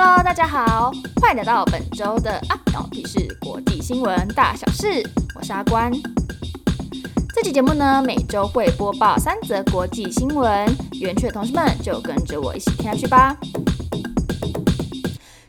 [0.00, 5.02] Hello，大家好，欢迎来到本周的阿关我 P 事国际新闻大小事，
[5.34, 5.90] 我是阿关。
[7.34, 13.36] 这期节目呢，每周会播报三则国际新闻，有兴趣的同学们就跟着我一起听下去吧。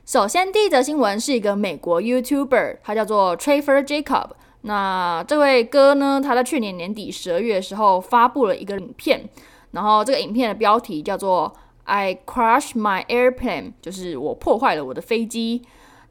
[0.03, 4.29] 首先，第一则新闻是一个美国 YouTuber，他叫做 Trevor Jacob。
[4.61, 9.29] 那这位哥呢，他在去年年底十二月的时候发布了一个影片，
[9.69, 11.53] 然后这个影片的标题叫做
[11.89, 15.63] I crash my airplane，就是我破坏了我的飞机。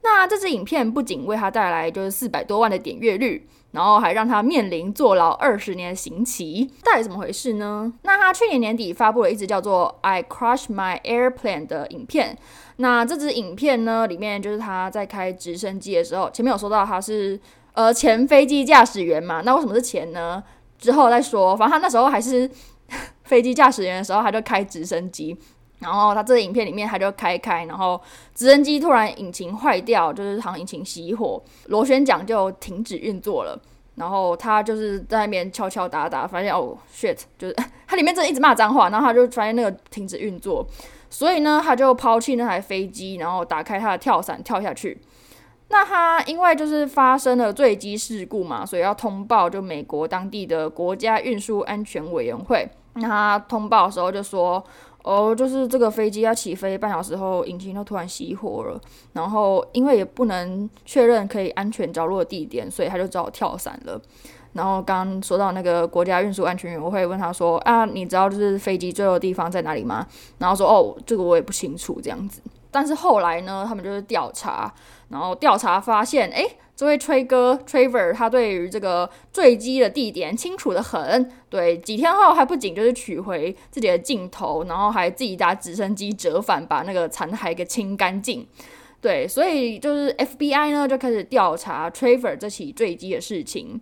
[0.02, 6.68] 那这支影片不仅为他带来就是四百多万的点阅率，然后还让他面临坐牢二十年的刑期。
[6.84, 7.92] 到底怎么回事呢？
[8.02, 12.36] 那他去年年底发布了一支叫做 I crash my airplane 的影片。
[12.76, 17.40] 那这支影片呢，里面就是他在开直升机的时候，前面有说到他是。
[17.74, 20.42] 呃，前飞机驾驶员嘛，那为什么是前呢？
[20.78, 21.56] 之后再说。
[21.56, 22.50] 反正他那时候还是
[23.22, 25.38] 飞机驾驶员的时候，他就开直升机。
[25.80, 28.00] 然后他这个影片里面，他就开开，然后
[28.34, 33.60] 直升机突然引擎坏掉，就是好像引擎熄火，螺旋桨就停止运作了。
[33.94, 40.64] 然后他就是在那边敲敲打打，发现哦，shit，就是 他里面真的一直骂脏话，然后他就发现那个停止运作，
[41.10, 45.00] 所以呢，他就抛弃那台飞机，然后打开他的跳伞跳下去。
[45.70, 52.68] 那他因为就是发生了坠机事故嘛，所以要通报就美国当地的国家运输安全委员会。
[52.94, 54.64] 那他通报的时候就说，
[55.08, 58.78] 哦，就是这个飞机要起飞半小时后，引擎就突然熄火了。
[59.14, 63.98] 然后因为也不能确认可以安全着陆的地点，所以他就只好跳伞了。
[64.52, 70.06] 然后刚刚说到那个国家运输安全委员会问他说，啊，你知道就是飞机坠落地方在哪里吗？
[70.36, 72.42] 然后说，哦，这个我也不清楚这样子。
[72.78, 74.72] 但是后来呢，他们就是调查，
[75.08, 81.28] 然后调查发现，诶，这位吹哥 Trevor 他对于这个坠机的地点清楚得很。
[81.50, 88.46] 对，几天后还不仅就是取回自己的镜头，然后还自己搭直升机折返，把那个残骸给清干净。
[89.00, 93.80] 对，所以就是 FBI 呢就开始调查 Trevor 这起坠机的事情。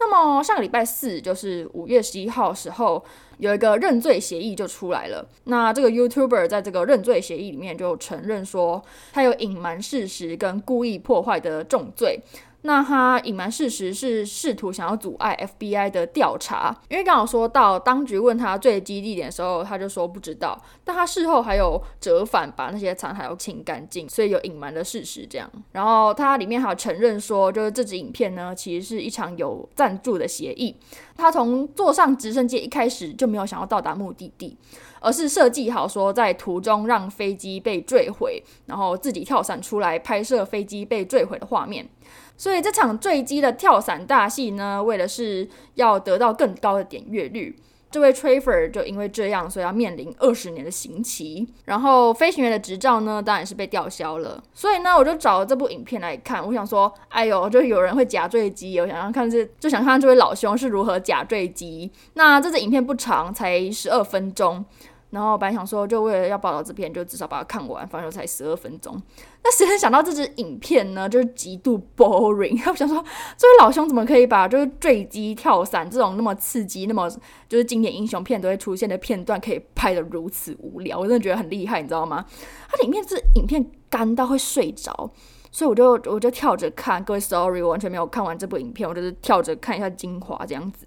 [0.00, 3.04] 那么上个礼拜四，就是五月十一号时候，
[3.38, 5.26] 有一个认罪协议就出来了。
[5.44, 12.20] 那这个 YouTuber 在这个认罪协议里面就承认说，他有隐瞒事实跟故意破坏的重罪。
[12.62, 25.48] 那他隐瞒事实是试图想要阻碍 FBI 的调查，因为刚好说到当局问他坠机地点的时候，他就说不知道，但他事后还有折返把那些残骸都清干净，所以有隐瞒的事实这样。
[25.70, 30.74] 然后他里面还有承认说，就是这支影片呢，其实是一场有赞助的协议。
[31.16, 34.56] 他从坐上直升机一开始就没有想要到达目的地，
[35.00, 41.88] 而是设计好说在途中让飞机被坠毁，然后自己跳伞出来拍摄飞机被坠毁的画面。
[42.38, 47.54] 所以这场坠机的跳伞大戏呢，为的是要得到更高的点阅率。
[47.90, 51.48] 这位 Trevor 就因为这样，所以要面临二十年的刑期。
[51.64, 54.42] 然后飞行员的执照呢，当然是被吊销了。
[54.52, 56.46] 所以呢，我就找了这部影片来看。
[56.46, 61.90] 我想说，哎呦，就有人会假坠机，我想要看这，就想看这位老兄是如何假坠机。
[62.12, 64.62] 那这支影片不长，才十二分钟。
[65.10, 69.00] 然后本来想说，就为了要报道这篇，就至少把它看完，反正才十二分钟。
[69.42, 72.60] 那谁能想到这支影片呢，就是极度 boring。
[72.68, 73.02] 我想说，
[73.36, 77.08] 这位老兄怎么可以把就是坠机、跳伞这种那么刺激、那么
[77.48, 80.98] 就是经典英雄片都会出现的片段，可以拍得如此无聊？
[80.98, 82.26] 我真的觉得很厉害，你知道吗？
[82.68, 85.10] 它里面这影片干到会睡着，
[85.50, 87.02] 所以我就我就跳着看。
[87.02, 90.86] 各位，sorry，我完全没有看完这部影片，我就是跳着看一下精华这样子。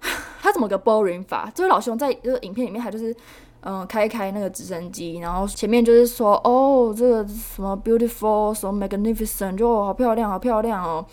[0.40, 1.50] 他怎么个 boring 法？
[1.54, 3.14] 这位老兄在这个影片里面他就是，
[3.60, 11.04] 嗯、开开那个直升机，然后前面就是说，哦，这个什么 beautiful，什么 magnificent，就好漂亮，好漂亮哦。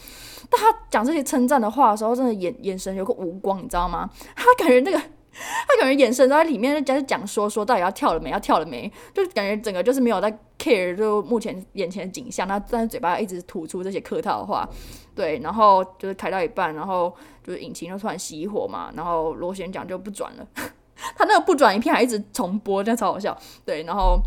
[0.49, 4.07] 但他讲这些称赞的话的时候，真的眼眼神有个无光，你知道吗？
[4.35, 5.01] 他感觉那个，
[5.67, 14.67] 他感觉眼神都在里面在讲说说到底要跳了没，要跳了没，就感觉整个就是没有在 care，就目前眼前的景象，他但是嘴巴一直吐出这些客套的话。
[15.15, 20.47] 对，然后就是开到一半，然后就是引擎就突然熄火嘛，然后螺旋桨就不转了。
[21.15, 23.37] 他那个不转影片还一直重播，这样超好笑。
[23.63, 24.19] 对，然后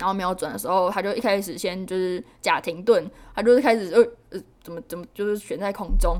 [0.00, 6.16] 然后没有转的时候，他就一开始先就是假停顿，他就是开始呃呃怎么怎么就是悬在空中。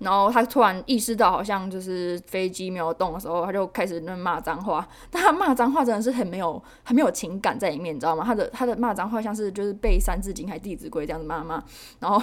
[0.00, 4.86] 然后他突然意识到，好像就是飞机没有动的时候，他就开始那骂脏话。
[5.10, 8.24] 但他骂脏话真的是很没有、很没有情感在里面，你知道吗？
[8.26, 11.62] 他的他的骂脏话像是就是背《三字经》还《弟子规》这样子骂骂，
[12.00, 12.18] 然后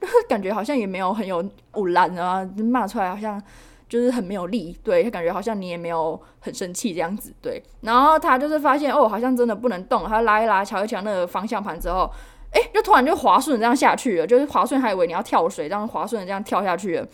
[0.00, 1.42] 就是感觉好像也没有很有
[1.74, 3.40] 呜烂啊，骂出来好像
[3.88, 4.76] 就是很没有力。
[4.82, 7.32] 对，他感觉好像你也没有很生气这样子。
[7.40, 12.10] 对，然后他就是发现哦，好像真的不能动，他拉一拉、瞧一瞧那个方向盘之后。
[12.56, 17.06] 诶，哎，就突然就滑顺这样下去了，就是滑顺还以为你要跳水，这样滑顺这样跳下去了。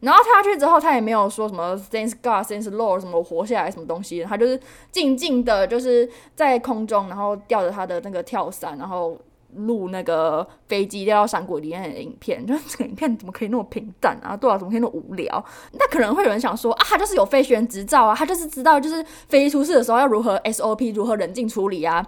[0.00, 4.58] 然后跳下去之后，他也没有说什么 Thanks God, Thanks Lord 什么活下来什么东西，他就是
[4.90, 9.18] 静静的，就是在空中，然后吊着他的那个跳伞，然后
[9.54, 12.46] 录那个飞机掉到山谷里面的影片。
[12.46, 14.36] 就 这个影片怎么可以那么平淡啊？
[14.36, 15.44] 对啊，怎么可以那么无聊？
[15.72, 22.06] 那可能会有人想说啊，他就是有飞行员执照啊，他就是知道就是飞机出事的时候要如何 SOP，如何冷静处理啊。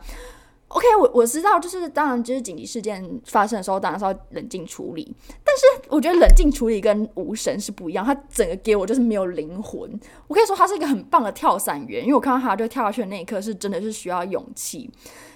[0.69, 5.15] OK，我我知道，就是当然，就是紧急事件发生的时候，当然是要冷静处理。
[5.43, 9.99] 但是我觉得冷静处理跟无神是不一样，他整个给我就是没有灵魂。
[10.27, 14.91] 我可以说他是一个很棒的跳伞员，因为我看到他就跳下去的那一刻是真的是需要勇气，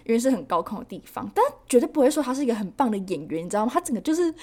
[0.05, 1.31] 因为是很高空的地方。
[1.35, 3.71] 但绝对不会说他是一个很棒的演员，你知道吗？
[3.73, 4.35] 他整个就是。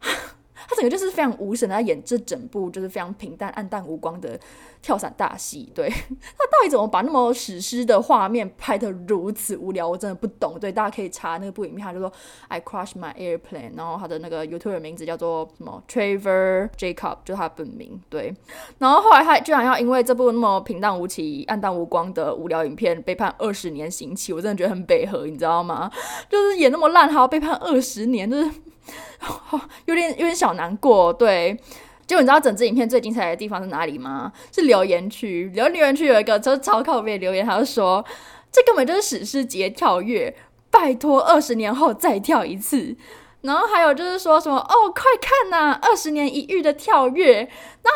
[0.66, 4.40] 他整个就是非常无神的在演这整部就是非常平淡、黯淡无光的
[4.84, 5.72] 跳伞大戏。
[5.74, 9.88] 对， 他到底怎么把那么史诗的画面拍得如此无聊？
[9.88, 10.58] 我真的不懂。
[10.60, 12.12] 对，大家可以查那个部影片，他就说
[12.48, 17.98] I crash my airplane，然后他的那个 YouTube 名字叫做什么 Trevor Jacob，就是他本名。
[18.10, 18.34] 对，
[18.78, 25.90] 然后后来他居然要因为这部那么平淡无奇、黯淡无光的无聊影片被判二十年刑期，我真的觉得很北和，你知道吗？
[26.28, 28.50] 就是演那么烂，还要被判二十年，就是。
[29.86, 31.58] 有点有点小难过，对。
[32.06, 34.32] 就你知道整支影片最精彩的地方是哪里吗？
[34.52, 38.04] 是留言区，留留言区有一个就超靠北留言，他就说
[38.52, 40.36] 这根本就是史诗级跳跃，
[40.70, 42.96] 拜托二十年后再跳一次。
[43.42, 47.36] 然后还有就是说什么哦，快看呐，二十年一遇的跳跃。
[47.36, 47.48] 然后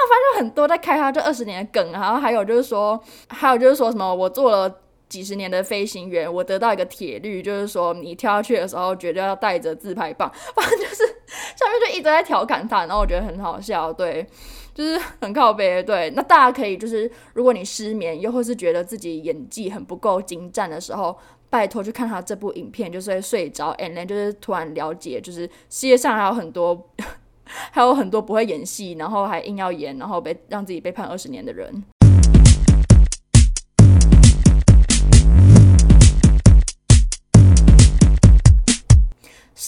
[0.09, 4.81] 发现很多在开他这二十年的梗，然后还有就是说，还有就是说什么我做了。
[5.09, 10.31] 几十年的飞行员，我得到一个铁律，就是说你跳下去的时候绝对要带着自拍棒。
[10.55, 10.97] 反正就是
[11.57, 14.27] 下面就一直在调侃他，然后我觉得很好笑，对，
[14.75, 16.11] 就是很靠北，对。
[16.11, 21.17] 那大家可以就是，如果你失眠，又或是觉得自己演技很不够精湛的时候，
[21.51, 26.91] 拜托去看他这部影片，就是会睡着，and then 就是突然了解，就是世界上还有很多，
[27.47, 31.83] 还有很多不会演戏，然后还硬要演，然后被让自己被判二十年的人。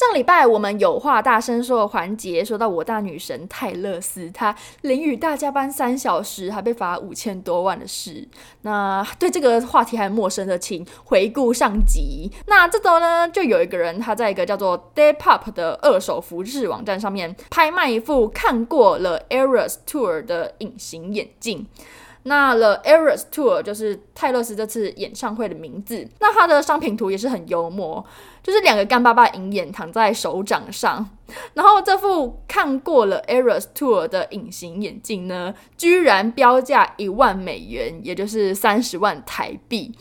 [0.00, 8.26] 上礼拜我们有话大声说的环节，说到我大女神泰勒斯，她淋雨大加班三小时，还被罚五千多万的事。
[8.62, 12.32] 那对这个话题还陌生的，请回顾上集。
[12.47, 21.67] 那这周呢，就有一个人他在一个叫做 Depop 的二手服饰网站上面拍卖一副看过了 Eras Tour 的隐形眼镜。
[22.25, 26.06] 那 The Eras Tour 就是泰勒斯这次演唱会的名字。
[26.20, 28.05] 那他的商品图也是很幽默，
[28.43, 31.08] 就是两个干巴巴银眼躺在手掌上。
[31.55, 39.94] 然后这副看过了 Eras Tour 的隐形眼镜呢，居然标价一万美元，也就是三十万台币。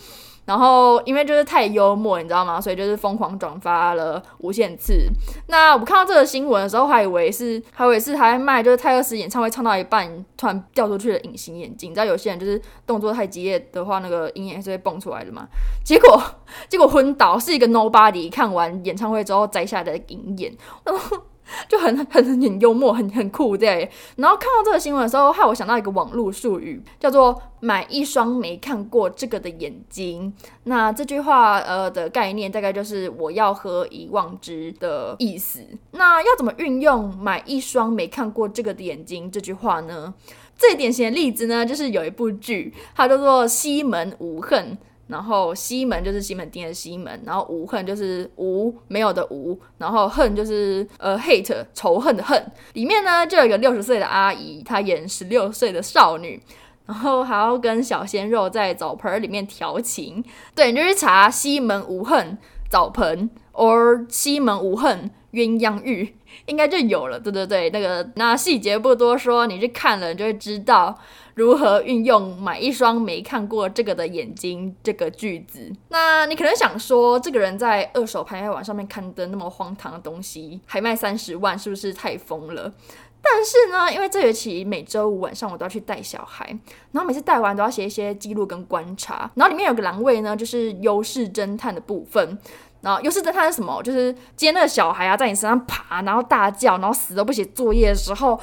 [0.49, 2.59] 然后因为就是太幽默，你知道吗？
[2.59, 5.07] 所以就是疯狂转发了无限次。
[5.45, 11.91] 那我看到这个新闻的时候，还以为是还以为是他在卖，就是泰勒斯演唱会唱到一半突然掉出去的隐形眼镜。
[11.91, 15.47] 你知道有些人就是动作太激烈的话，那个银眼是会蹦出来的嘛？
[15.85, 16.19] 结果
[16.67, 20.51] 结果昏倒，是一个 nobody 看完演唱会之后摘下的银眼。
[21.67, 23.89] 就很很很幽默，很很酷对。
[24.17, 30.33] 然后看到这个新闻的时候，害我想到一个网络术语，叫做“买一双没看过这个的眼睛”。
[30.65, 35.61] 那这句话呃的概念大概就是我要喝遗忘之的意思。
[35.91, 40.13] 那要怎么运用“买一双没看过这个的眼睛”这句话呢？
[40.55, 44.73] 最典型的例子呢，就是有一部剧，它叫做《西门无恨》。
[45.09, 52.39] 然后西门就是西门町的西门，然后无恨就是无没有的无，然后恨就是呃 hate 仇恨的恨。
[52.73, 56.39] 里面呢就有一个六十岁的阿姨，她演十六岁的少女，
[56.85, 60.23] 然后还要跟小鲜肉在澡盆里面调情。
[60.53, 62.37] 对，你就去查西门无恨
[62.69, 67.19] 澡盆，or 西门无恨鸳鸯浴，应该就有了。
[67.19, 70.97] 对对对，那个那细节不多说，你去看了你就会知道。
[71.35, 75.71] 如何运用买一双没看过这个的眼睛这个句子？
[75.87, 82.73] 那你可能想说，这个人在二手拍卖网上面看的那么荒唐的东西，还卖三十万，是不是太疯了？
[83.21, 86.45] 但是呢，因为这学期每周五晚上我都要去带小孩，
[86.91, 92.37] 然后每次带完都要写一些记录跟观察，然后里面有个栏位呢，就是优势侦探的部分。
[92.81, 93.81] 然后优势侦探是什么？
[93.83, 98.39] 就是接那个小孩啊，在你身上爬，然后大叫，然后死都不写作业的时候。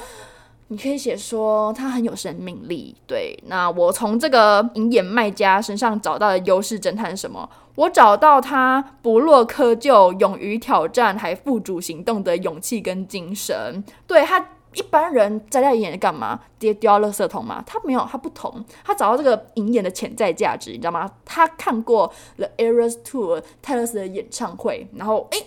[0.69, 3.41] 你可以写说他很有生命力，对。
[3.45, 7.49] 那我从这个银眼卖家身上找到的优势侦探是什么？
[7.75, 13.81] 我找到他不落窠臼、勇于挑战、还付诸行动的勇气跟精神。
[14.05, 14.45] 对，他
[14.77, 16.39] 一般人摘掉银眼干嘛？
[16.59, 17.63] 直接丢到垃圾桶吗？
[17.65, 18.63] 他没有，他不同。
[18.85, 21.11] 他找到这个银眼的潜在价值，你知道吗？
[21.25, 25.45] 他看过 The Eras Tour 泰勒丝的演唱会，然后诶。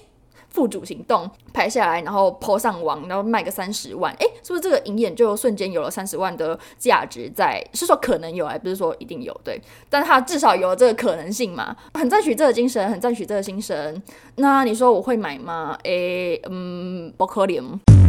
[0.52, 7.64] 副主行动拍下来，然后 po 上网，然后卖个三十万，诶，是不是这个影眼就瞬间有了三十万的价值在？
[7.72, 14.02] 是说可能有，还不是说一定有，对，但他至少有了这个可能性嘛，很赞许这个精神，很赞许这个精神。
[14.38, 15.78] 那你说我会买吗？
[15.84, 17.99] 诶，嗯，不可能。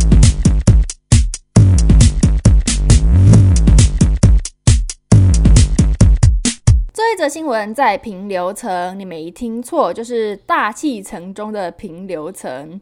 [7.11, 12.79] 这则新闻在平流层，你没听错，就是大气层中的平流层。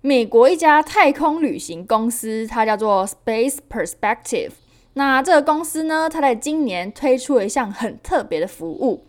[0.00, 4.52] 美国一家太空旅行公司，它叫做 Space Perspective。
[4.94, 9.04] 那这个公司呢，它在今年推出了一项很特别的服务。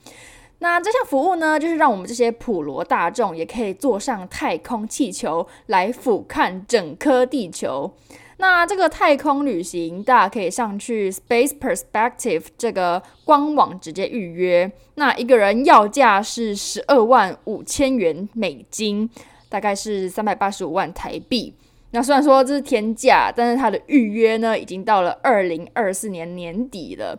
[0.59, 7.93] 那这项服务呢，就是让我们这些普罗大众也可以坐上太空气球来俯瞰整颗地球。
[8.39, 14.72] 那这个太空旅行，大家可以上去 Space Perspective 这个官网直接预约。
[14.96, 19.10] 那一个人要价是十二万五千元美金，
[19.50, 21.53] 大概是三百八十五万台币。
[21.91, 27.17] 那虽然说这是天价，但是它的预约呢，已经到了二零二四年年底了。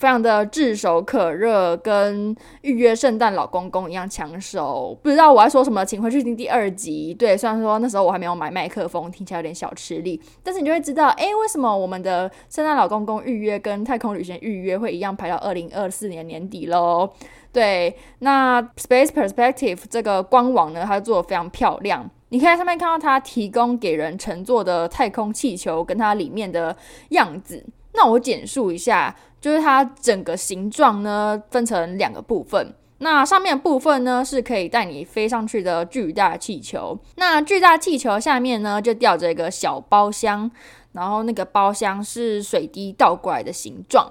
[0.00, 4.98] 非常的炙手可热，跟预约圣诞老公公一样抢手。
[5.02, 7.12] 不知道我要说什么，请回去听第二集。
[7.12, 17.10] 对，虽然说那时候我还没有买麦克风，听起来有点小吃力，但是你就会知道，诶，为什么我们的圣诞老公公预约跟太空旅行预约会一样排到二零二四年年底喽？
[17.52, 26.74] 对，那 Space Perspective 这个官网呢，它做的非常漂亮，你可以在上面看到它提供给人乘坐的太空气球跟它里面的
[27.10, 27.66] 样子。
[27.92, 29.14] 那我简述一下。
[29.40, 32.74] 就是它整个形状呢，分成两个部分。
[32.98, 36.98] 那上面的部分呢，是可以带你飞上去的巨大气球。
[37.16, 40.50] 那巨大气球下面呢，就吊着一个小包厢，
[40.92, 44.06] 然后那个包厢是水滴倒过来的形状。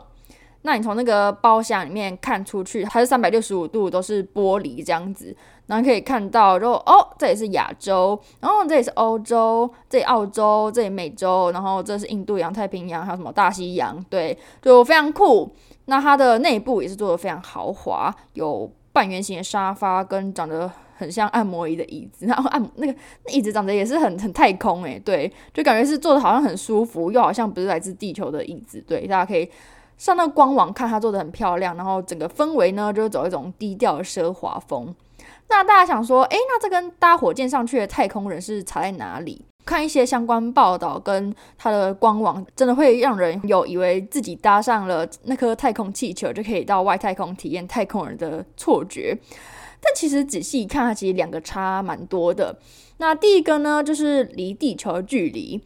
[0.63, 5.35] 那你从那个包厢里面看出去，它是三百六十五度都是玻璃这样子。
[5.67, 15.53] 然后可以看到，然后哦，这里是亚洲，然后这里是欧洲，这里澳洲，这里美洲，然后这是印度洋、太平洋，还有什么大西洋，对，就非常酷。
[15.85, 29.47] 那它的内部也是做的非常豪华，有半圆形的沙发跟长得很像按摩椅的椅子，然后按 那个那椅子长得也是很很太空诶，对，就感觉是坐的好像很舒服，又好像不是来自地球的椅子，对，大家可以
[29.99, 34.95] 上那个官网看，它做的很漂亮，然后整个氛围呢，就是走一种低调的奢华风。
[35.49, 39.45] 那大家想说，诶，那这跟搭火箭上去的太空人是差在哪里？
[39.65, 49.15] 看一些相关报道跟它的官网，真的会让人有以为自己搭上了那颗太空气球就可以到外太空体验太空人的错觉。
[49.81, 52.57] 但其实仔细一看，它其实两个差蛮多的。
[52.97, 55.61] 那第一个呢，就是离地球的距离，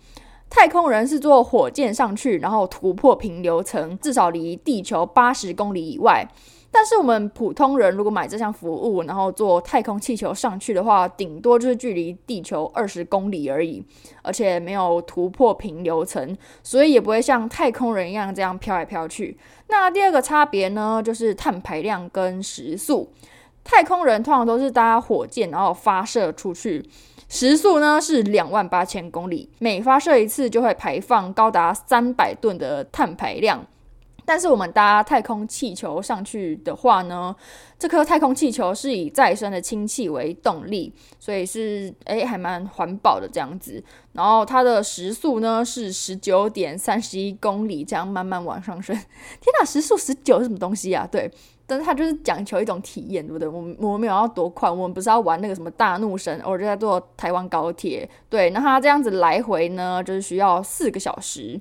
[0.55, 6.23] 太空人是坐火箭上去，然后突破平流层，至少离地球八十公里以外。
[6.69, 13.83] 但是我们普通人如果买这项服务，然后坐太空气球上去的话，顶多就是距离地球二十公里而已，
[14.21, 19.35] 而且没有突破平流层，所以也不会像太空人一样这样飘来飘去。
[19.69, 23.09] 那第二个差别呢，就是碳排量跟时速。
[23.63, 26.83] 太空人通常都是搭火箭，然后发射出去，
[27.29, 33.65] 时速呢是两万八千公里，每发射一次就会排放高达三百吨的碳排量。
[34.25, 37.35] 但是我们搭太空气球上去的话呢，
[37.77, 43.83] 这颗太空气球是以再生的氢气为动力，所以是诶还蛮环保的这样子。
[44.13, 48.95] 然后它的时速呢是十九点三十一公里，这样慢慢往上升。
[49.41, 51.07] 天哪，时速十九是什么东西啊？
[51.11, 51.29] 对，
[51.65, 53.47] 但是它就是讲求一种体验，对不对？
[53.47, 58.07] 我们我们没有要多快，我们不是要玩那个什么大怒神，我就在坐台湾高铁。
[58.29, 61.59] 对，那它这样子来回呢，就是需要四个小时。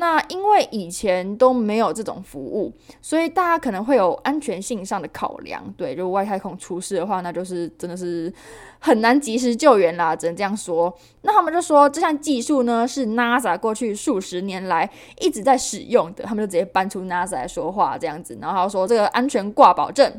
[0.00, 5.62] 那因为以前都没有这种服务，所以大家可能会有安全性上的考量。
[5.76, 8.32] 对，如果外太空出事的话，那就是真的是
[8.78, 10.90] 很难及时救援啦，只能这样说。
[11.20, 14.90] 那他们就说这项技术呢，是 NASA 过去数十年来
[15.20, 20.10] 一直在使用的，他们就直接搬出 NASA 来说话这样子，然后说这个安全挂保证。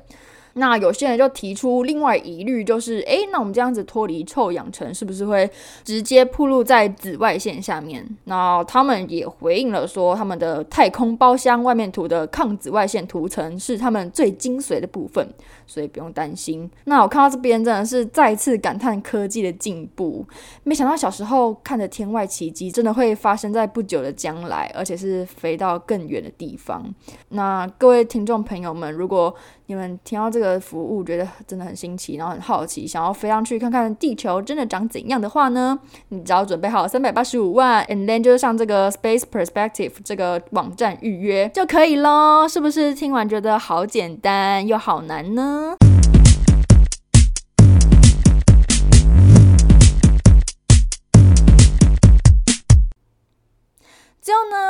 [0.53, 5.49] 那有些人就提出另外疑虑，就是，诶，那我们这样子脱离臭氧层，是不是会
[5.83, 8.05] 直接暴露在紫外线下面？
[8.25, 15.27] 那他们也回应了说，他们的太空包厢外面涂的抗紫外线涂层是他们最精髓的部分，
[15.65, 16.69] 所以不用担心。
[16.85, 20.25] 那我看到这边真的是再次感叹科技的进步，
[20.63, 26.93] 没想到小时候看的天外奇迹，真的会发生在不久的将来，而且是飞到更远的地方。
[27.29, 29.33] 那各位听众朋友们，如果
[29.67, 35.77] 你们听到这个服务，觉得真的很新奇，然后很好奇，想要飞上去看看地球真的长怎样的话呢？
[36.09, 42.47] 你只要准备好三百八十五万，and then 就上这个 Space Perspective 这个网站预约就可以咯。
[42.47, 45.75] 是不是听完觉得好简单又好难呢？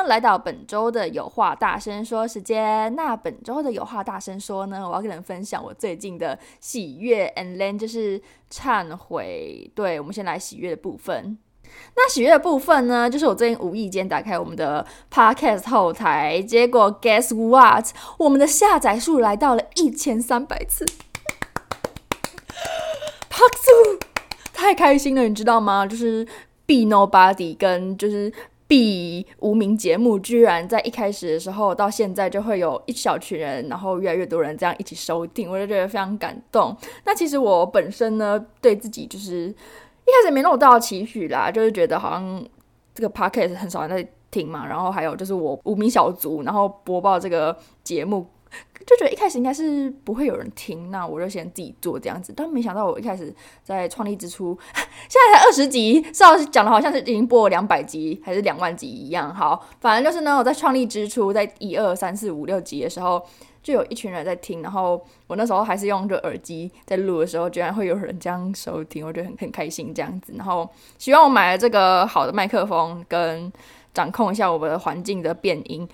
[0.07, 2.93] 来到本周的有话大声说时间。
[2.95, 9.69] 那本周的有话大声说呢，我要跟你们分享我最近的喜悦，and then 就是忏悔。
[9.75, 11.37] 对，我们先来喜悦的部分。
[11.95, 20.85] 那喜悦的部分呢，就是我最近无意间打开我们的 podcast 后台，结果 guess what，我们的下载数来到了一千三百次，
[23.29, 24.05] 拍手，
[24.53, 25.85] 太开心了，你知道吗？
[25.85, 26.25] 就是
[26.65, 28.33] Be Nobody 跟就是
[28.71, 36.73] B 无名节目，居然在一开始的时候到现在就会有一小群人，然后越来越多人这样一起收听，我就觉得非常感动。
[37.03, 39.53] 那其实我本身呢，对自己就是。
[40.03, 42.43] 一开始没那么大的期许啦，就是觉得好像
[42.93, 48.25] 这个 podcast 很少人在听嘛，然后还有就是我无名小卒，然后播报这个节目，
[48.85, 52.33] 就觉得一开始应该是不会有人听，那我就先自己做这样子。
[52.35, 59.33] 但没想到我一开始在创立之初， 现在才二十集，是要讲的好像是已经播了两百集还是两万集一样。
[59.33, 63.21] 好，反正就是呢，我在创立之初，在一二三四五六集的时候。
[63.63, 70.33] 就有一群人在听，然后我那时候还是用着耳机在录的时候，居然会有人这样收听，我觉得很很开心这样子。
[70.35, 70.67] 然后
[70.97, 73.53] 希望我买了这个好的麦克风，跟
[73.93, 75.87] 掌控一下我们的环境的变音。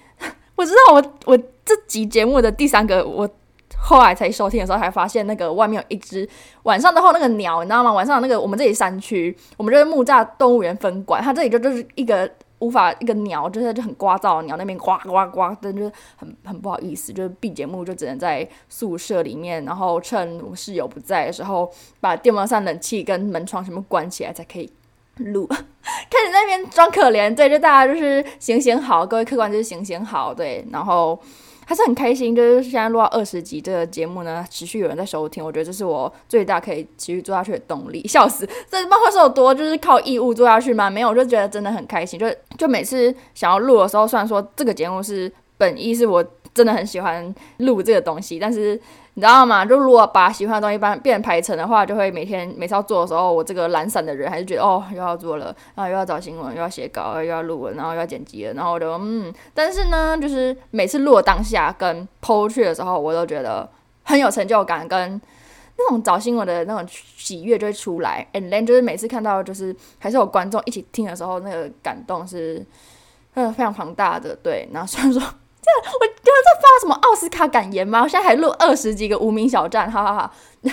[0.57, 3.29] 我知道我我这集节目的第三个，我
[3.77, 6.27] 后来才收听的时候，才发现那个外面有一只
[6.63, 7.93] 晚上的话那个鸟，你知道吗？
[7.93, 12.29] 晚上那个我们这里山区，我们就是木栅动物园分馆，它这里就就是一个。
[12.59, 24.67] 无法一个鸟，就是就很聒噪，鸟那边呱呱呱真，就是很很不好意思，就是 B 节目就只能在宿舍里面，然后趁我室友不在的时候，把电风扇、冷气跟门窗全部关起来才可以
[25.19, 25.47] 录。
[26.09, 31.19] 开始在那边装可怜，对，就大家就是行行好，各位客官就是行行好，对，然后。
[31.69, 38.01] 还是很开心，就是现在录到二十集这个节目呢，持续有人在收听，我觉得这是我最大可以持续做下去的动力。
[38.07, 40.89] 笑死，这漫画是有多就是靠义务做下去吗？
[40.89, 42.17] 没有，我就觉得真的很开心。
[42.17, 42.25] 就
[42.57, 48.79] 就每次想要录的时候，虽然说这个节目是本意是我真的很喜欢录这个东西，但是。
[49.17, 49.65] 你知道吗？
[49.65, 63.67] 就如果把喜欢的东西变变排成的话，就会每天每次要做的时候，我这个懒散的人还是觉得哦，又要做了，然后又要找新闻，又要写稿，又要录了，然后又要剪辑了，然后我就嗯，但是呢，就是每次录的当下跟剖去的时候，我都觉得
[64.03, 65.19] 很有成就感，跟
[65.77, 68.23] 那种找新闻的那种喜悦就会出来。
[68.33, 72.63] And then 就是每次看到就是还是有观众一起听的时候，那个感动是
[73.33, 74.35] 嗯非常庞大的。
[74.43, 75.23] 对，然后虽然说。
[75.93, 78.01] 我刚刚在发什么奥斯卡感言吗？
[78.03, 80.31] 我现在还录二十几个无名小站，哈哈哈！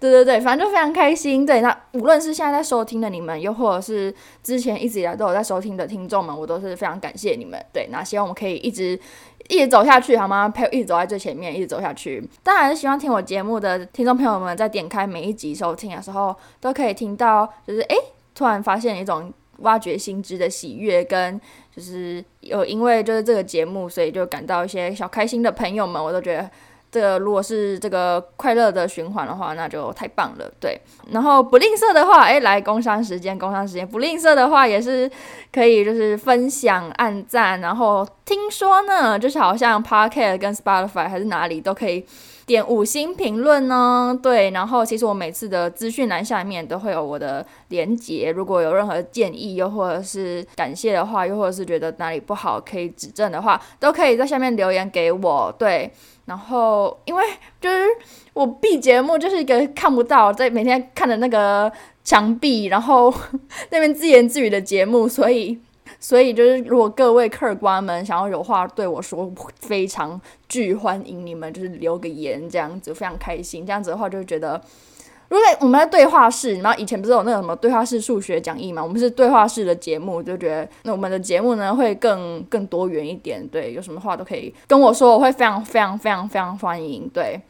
[0.00, 1.44] 对对对，反正就非常开心。
[1.44, 7.62] 对，那无论是现在在收听的你们，又或者是之前一直以来都有在收听的听众们，我都是非常感谢你们。
[7.72, 8.98] 对，那希望我们可以一直
[9.48, 10.48] 一直走下去，好吗？
[10.48, 12.26] 陪我一直走在最前面，一直走下去。
[12.42, 17.96] 当然，希望听我节目的听众朋友们在点开每一集收听的时候，都可以听到，就是诶，
[18.34, 19.32] 突然发现一种。
[19.58, 21.40] 挖掘新知的喜悦，跟
[21.74, 26.50] 就是有因为就是这个节目，所以就感到一些小开心的朋友们，我都觉得
[26.90, 30.50] 这个如果是这个快乐的循环的话，那就太棒了。
[30.60, 35.10] 对，然后不吝啬的话，哎，来工商时间，工商时间，不吝啬的话也是
[35.52, 42.06] 可以，就是分享、按赞，然后听说呢，就是好像 Podcast 跟 Spotify 还是哪里都可以。
[42.46, 44.18] 点五星评论呢？
[44.22, 55.54] 对，然后其实我每次的资讯栏下面都会有我的连结，如果有任何建议，又或者是感谢的话，又或者是觉得哪里不好可以指正的话，都可以在下面留言给我。
[55.58, 55.90] 对，
[56.26, 57.24] 然后因为
[57.60, 57.84] 就是
[58.32, 61.72] 我 B 节目就是一个看不到，在每天看的那个
[62.04, 63.12] 墙壁，然后
[63.70, 65.58] 那边自言自语的节目，所以。
[65.98, 69.30] 所以就是，如果各位客官们想要有话对我说，
[69.60, 73.64] 非常巨欢迎你们，就是留个言这样子，非常开心。
[73.66, 74.60] 这样子的话，就觉得，
[75.28, 78.82] 如果我们在对话室，然后以前不是有那个什么对话室数学讲义嘛？
[78.82, 83.46] 我们是对话室的节目，就觉得那我们的节目呢会更更多元一点。
[83.48, 87.08] 对，有什么话都可以跟我说，我会非常非常非常非常欢迎。
[87.12, 87.40] 对。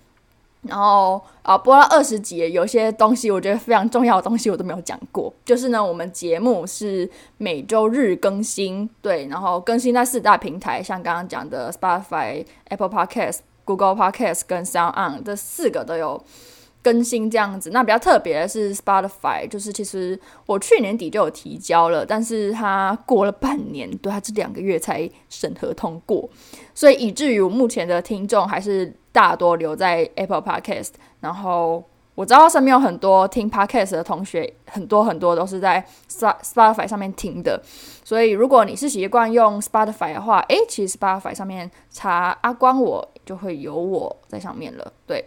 [0.67, 5.33] 然后啊，播到二十集，有些东西我觉得非常重要的东西我都没有讲过。
[5.45, 16.23] 就是呢，我们节目是每周日更新，对，然后更新在四大平台，像刚刚讲的 Spotify、Apple Podcast、Google Podcast 跟 Sound On 这四个都有
[16.85, 17.71] 更新这样子。
[17.71, 20.17] 那比较特别的是 Spotify，就是其实
[20.47, 26.29] 我去年底就有提交了，但是它过了半年，对，它这两个月才审核通过，
[26.75, 28.95] 所以以至于我目前的听众还是。
[29.15, 30.89] 大多留在 Apple Podcast，
[31.21, 31.81] 然后
[32.17, 37.63] 我知道身边有很多听 Podcast 的同学，很多很多都是在 Spotify 上面听的，
[38.03, 45.25] 所以如果你是习惯用 Spotify 的话，诶，其实 Spotify 上面查阿光我就会有我在上面了，对，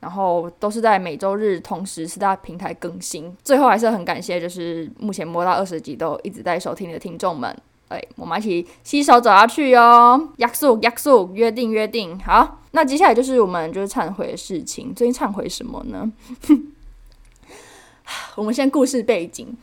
[0.00, 3.34] 然后都是在每周日同时四大平台更新。
[3.42, 7.56] 最后还是很感谢，就是目前摸到二十集都一直在收听的听众们。
[7.88, 10.28] 哎，我们一起携手走下去哟。
[10.38, 12.18] 约束约束，约定约定。
[12.18, 14.92] 好，那接下来就是我们就是忏悔的事情。
[14.92, 16.12] 最近忏悔什么呢？
[18.34, 19.56] 我们先故事背景，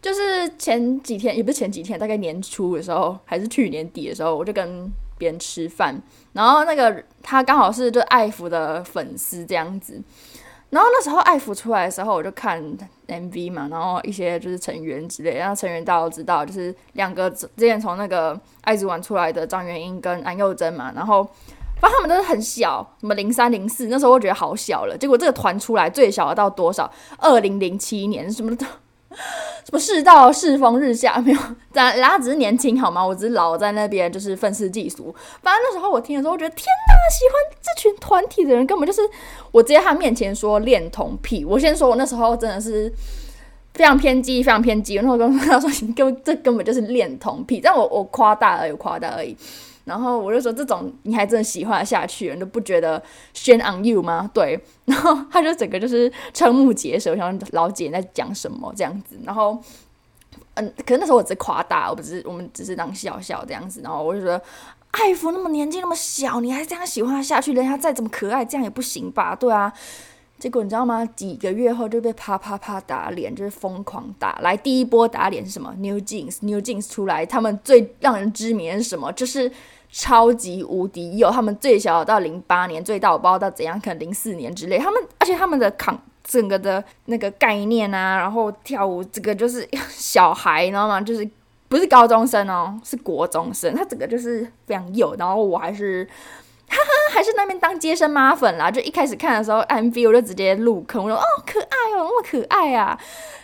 [0.00, 4.90] 就是前几天也不是前几天，大概年初的时候，还是去年底的时候，我就跟
[5.22, 6.00] 边吃饭，
[6.32, 10.02] 然后那个他刚好是就艾福的粉丝这样子。
[10.70, 12.60] 然后那时候艾福出来的时候，我就看
[13.06, 21.22] MV 嘛，然后一些就是成员之类，然后成员大家都知道，就是两个之前从那个爱之丸出来的张元英跟安宥真嘛，然后
[21.78, 26.90] 反正他们都是很小，什么零三零四，那时候我觉得好小了，结果这个团出来最小的到多少？
[27.18, 28.66] 二零零七年什么的。
[29.64, 31.38] 什么世道世风日下没有？
[31.72, 33.04] 咱然后只是年轻好吗？
[33.04, 35.14] 我只是老在那边就是愤世嫉俗。
[35.42, 39.00] 反正那时候我听的时候，我觉得天哪，喜欢这群团体的人根本就是
[39.50, 41.44] 我直接他面前说恋童癖。
[41.44, 42.92] 我先说，我那时候真的是
[43.74, 44.94] 非常偏激，非常偏激。
[44.94, 49.36] 然后跟他说，你根这根本就是恋童癖，但我我夸大而已，夸大而已。
[49.84, 53.02] 然后我就说，这种你还真的喜欢下去，你都不觉得
[53.34, 54.30] shame on you 吗？
[54.32, 59.18] 对， 然后他就整个就是瞠目结舌，我想老姐在讲什么这样子。
[59.24, 59.58] 然后，
[60.54, 63.80] 嗯，可是那时候我只夸大，我不是我们只是当笑笑这样子。
[63.82, 64.40] 然后我就觉得，
[64.92, 69.34] 艾弗那么年纪那么小，你还这样喜欢他下去，人家再怎么可爱，这样也不行吧？
[69.34, 69.72] 对啊。
[70.42, 71.06] 结果你知道吗？
[71.14, 74.36] 几个月后就被啪啪啪打脸，就是疯狂打。
[74.42, 79.12] 来，第一波打脸是什么？New Jeans，New Jeans 出来，他们最让人知名是什么？
[79.12, 79.48] 就是
[79.92, 84.78] 超级无敌有他们最小到零八年，最大我不知道到怎样，可能零四年之类。
[84.78, 91.00] 他们而且他们的扛整个的那个概念啊，然后跳舞这个就是小孩，你知道吗？
[91.00, 91.30] 就是
[91.68, 93.72] 不是高中生哦，是国中生。
[93.76, 96.08] 他整个就是非常幼，然后我还是。
[96.72, 98.70] 哈哈，还是那边当接生妈粉啦！
[98.70, 102.98] 就一开始看的时候，MV 我就直接入坑，我说哦，可爱哦，那么可爱啊！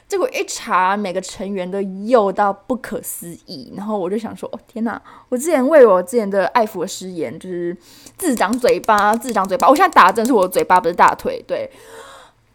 [0.08, 5.00] 结果一查，每个成员都幼到不可思议，然后我就想说，哦天哪！
[5.28, 7.76] 我之前为我之前的爱佛失言，就是
[8.16, 9.68] 自长嘴巴，自长嘴巴。
[9.68, 11.44] 我现在打的真是我的嘴巴，不是大腿。
[11.46, 11.70] 对，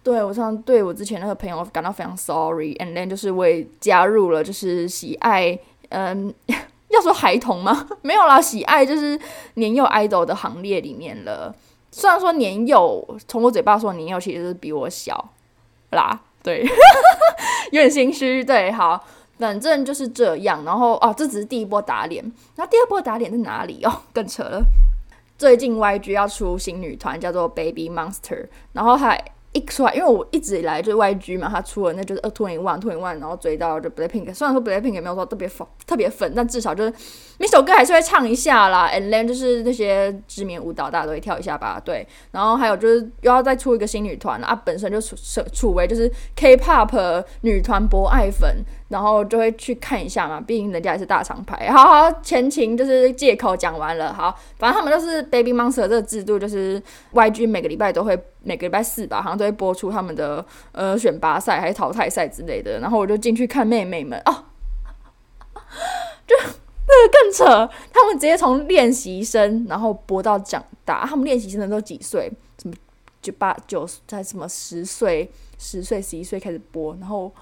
[0.02, 5.60] 对我常对我之前那个朋友感到非常 sorry，and then 就是我也加入了，就是喜爱，
[5.90, 6.34] 嗯。
[6.94, 7.88] 要说孩童吗？
[8.02, 9.20] 没有啦，喜爱就是
[9.56, 11.54] 年幼 idol 的行列里面了。
[11.92, 15.30] 虽然说年幼，从我嘴巴说年幼，其实是比我小
[15.92, 16.20] 啦。
[16.42, 16.64] 对，
[17.72, 18.44] 有点心虚。
[18.44, 19.04] 对，好，
[19.38, 20.64] 反正就是这样。
[20.66, 22.24] 然后哦，这只是第一波打脸。
[22.56, 23.84] 然后第二波打脸在哪里？
[23.84, 24.64] 哦，更扯了。
[25.38, 29.33] 最近 YG 要出新女团，叫做 Baby Monster，然后还。
[29.54, 34.34] 一出来，因为我一直以来就是 YG 嘛，他出了那就是 Twenty One Twenty One，然后追到就 Blackpink。
[34.34, 36.94] 虽然说 Blackpink 也没有说特别粉，特别粉，但至少就是
[37.38, 38.89] 每首歌还是会唱一下啦。
[38.92, 41.80] And then 就是那些知名舞蹈，大家都会跳一下吧。
[41.84, 45.16] 对，然后还有就是又要再出一个新女团啊，本身就处
[45.54, 48.66] 处为就是 K-pop 女团博爱粉。
[48.94, 51.72] 然后就会去看一下嘛，毕竟人家也是大厂牌。
[51.72, 54.14] 好好，前情就是借口讲完了。
[54.14, 56.80] 好，反正他们都是 Baby Monster 这个制度，就是
[57.12, 62.80] YG 每个礼拜都会，每个礼拜四吧，好像都会播出他们的呃选拔赛还是淘汰赛之类的。
[62.80, 64.32] 然后我就进去看妹妹们哦，
[66.28, 72.32] 就那个更扯，他们直接从练习生然后播到长大，他们练习生的都几岁？
[72.62, 72.76] 什么
[73.24, 77.34] 就八九在什么十岁、十岁、十一岁开始播，然后。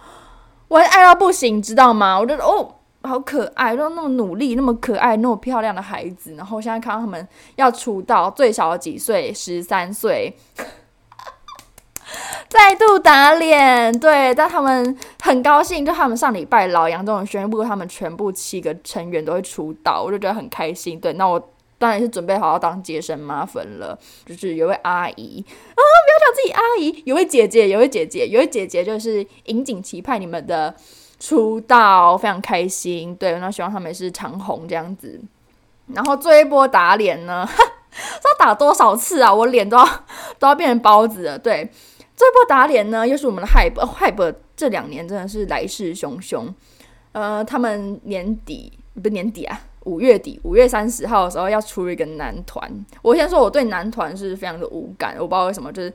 [0.71, 2.17] 我爱到不行，知道吗？
[2.17, 6.33] 我觉得哦，好可爱，都那么努力，那么可爱，那么漂亮的孩子。
[6.35, 9.33] 然后现在看到他们要出道，最小几岁？
[9.33, 10.33] 十三岁，
[12.47, 13.91] 再度打脸。
[13.99, 20.97] 对，但他们很高兴，就他们上礼拜老杨这种宣布，他们全部七个成员都会出道，我就觉得很开心。
[20.97, 21.50] 对，那我。
[21.81, 30.75] 当然是准备好好当接生妈粉了，就是有位阿姨啊，不要叫自己阿姨，有位姐姐，有位姐姐，有位姐姐，就是引颈期盼你们的
[31.19, 33.15] 出道，非常开心。
[33.15, 35.19] 对，那希望他们是长红这样子。
[35.87, 39.33] 然后这一波打脸呢，哈，要打多少次啊？
[39.33, 39.83] 我脸都要
[40.37, 41.39] 都要变成包子了。
[41.39, 41.67] 对，
[42.15, 46.47] 这波打脸呢，又是我们的 HYBE，HYBE 这两年真的是来势汹汹。
[47.13, 49.59] 呃，他们年底不是年底啊。
[49.85, 52.69] 五月底，五月三十号的时候要出一个男团。
[53.01, 55.89] 我先说，我对男团是非常的无感，我不知道为什么，就是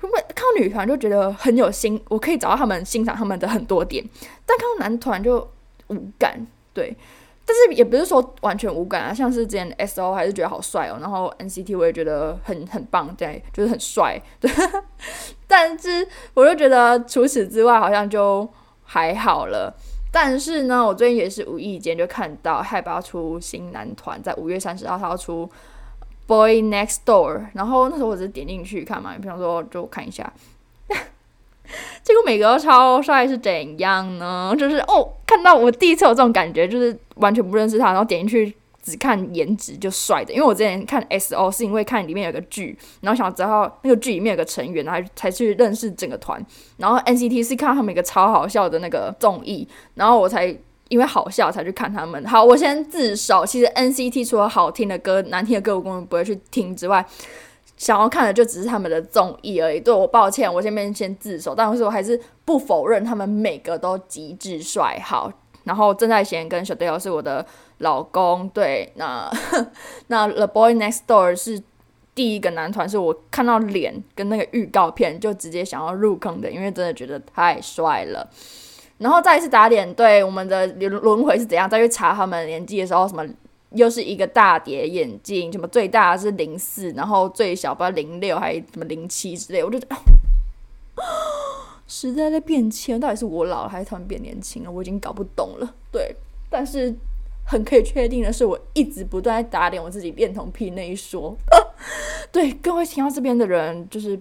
[0.00, 4.04] 会不会看到女团就觉得很有心，我可以找到他们欣赏他们的很多点，
[4.46, 5.38] 但看到男团就
[5.88, 6.46] 无感。
[6.72, 6.96] 对，
[7.44, 14.20] 但是也不是说完全无感啊，像是之前 S.O 还是觉得好帅哦，然后 N.C.T 我也觉得很很棒，对，就是很帅。
[14.40, 14.50] 对，
[15.46, 18.48] 但是我就觉得除此之外好像就
[18.84, 19.74] 还好了。
[20.12, 25.48] 但是呢，我最近也是无意间就看到害怕出新男团，在五月三十号他要出
[26.26, 30.30] Boy Next Door，然后那时候我只是点进去看嘛，比方说就看一下，
[32.04, 34.54] 结果每个都超帅，是怎样呢？
[34.58, 40.32] 就是哦，看到我第一次有这种感觉，就是完全不认识他，然后点进去只看颜值就帅的。
[40.32, 46.44] 因为我之前看 S.O 是因为看里面有个剧，然后想知道那个剧里面有个成员，然后才去认识整个团。
[46.76, 50.46] 然后 N.C.T 是看他们一个超好笑的那个综艺，然后我才
[50.88, 52.22] 因为好笑才去看他们。
[52.26, 57.06] 好，我先自首，其实 N.C.T 除了好听的歌、难听的歌我根本不会去听之外。
[57.78, 59.80] 想要看的就只是他们的综艺而已。
[59.80, 65.32] 对，我抱歉，我这边先自首，但是我还是不否认他们每个都极致帅好。
[65.64, 67.44] 然后郑在贤跟小 Dale 是我的
[67.78, 69.30] 老公，对，那
[70.08, 71.62] 那 The Boy Next Door 是
[72.14, 78.28] 第一个男团，是我看到脸跟那个预告片就直接想要入坑的，因为真的觉得太帅了。
[78.98, 81.68] 然后再一次打脸，对我们的轮轮回是怎样？
[81.68, 83.26] 再去查他们年纪的时候，什么？
[83.74, 89.96] 又是一个大叠眼镜，什么最大是零四，然后最小不知道零六还是什么零七之类，我就觉得
[91.94, 94.72] 时代在变迁，到底是我老了还是他们变年轻了？
[94.72, 95.74] 我已经搞不懂了。
[95.90, 96.16] 对，
[96.48, 96.94] 但是
[97.44, 101.36] 很可以确定的是，我一直不断在打脸我自己恋童癖那一说。
[102.32, 104.18] 对，各位听到这边的人，就是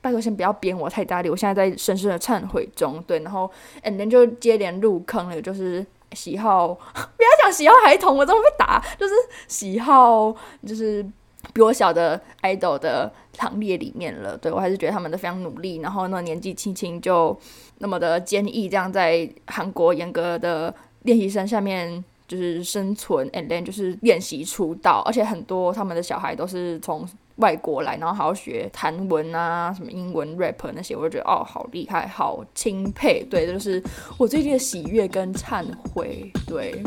[0.00, 3.04] 拜托先不要编我太大力，我现在在深深的忏悔中。
[3.06, 3.50] 对，然后
[3.84, 5.84] and then 就接连入坑了，就是。
[6.12, 8.84] 喜好， 不要讲喜好孩童，我怎么被打？
[8.98, 9.14] 就是
[9.46, 10.34] 喜好，
[10.66, 11.06] 就是
[11.52, 14.36] 比我小的 idol 的行列里面了。
[14.36, 17.38] 对，我还是觉得他们都非常努力，然后呢，年纪轻轻就
[17.78, 27.08] 那么的坚毅，这样在韩国严格的练习生下面就是生存，and then 就是练习出道，而且很多他们的小孩都是从。
[27.36, 33.24] 外国来，然后还要学韩文啊，什么英文 rap 那些，我就觉得哦，好厉害，好钦佩。
[33.30, 33.82] 对，就是
[34.18, 36.30] 我最近的喜悦跟忏悔。
[36.46, 36.82] 对，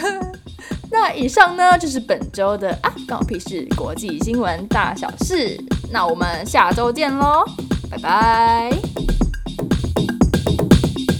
[0.90, 5.58] 那以上呢就是本周的啊，关我屁事国际新闻大小事。
[5.90, 7.44] 那我们下周见喽，
[7.90, 8.70] 拜拜。